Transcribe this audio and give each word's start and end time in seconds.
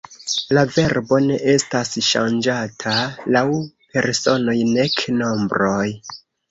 La 0.57 0.61
verbo 0.77 1.19
ne 1.25 1.37
estas 1.53 1.93
ŝanĝata 2.07 2.97
laŭ 3.37 3.45
personoj 3.95 4.59
nek 4.75 5.09
nombroj. 5.25 5.89